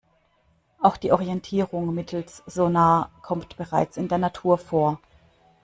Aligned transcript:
Auch 0.81 0.97
die 0.97 1.11
Orientierung 1.11 1.93
mittels 1.93 2.41
Sonar 2.47 3.11
kommt 3.21 3.55
bereits 3.57 3.97
in 3.97 4.07
der 4.07 4.17
Natur 4.17 4.57
vor. 4.57 4.99